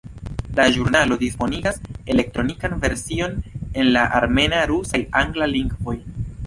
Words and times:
La 0.59 0.63
ĵurnalo 0.77 1.17
disponigas 1.23 1.77
elektronikan 2.15 2.73
version 2.87 3.39
en 3.83 3.93
la 3.99 4.09
armena, 4.23 4.67
rusa 4.75 4.99
kaj 5.01 5.09
angla 5.25 5.55
lingvoj. 5.57 5.99